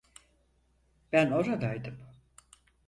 [1.11, 1.99] Ben oradaydım.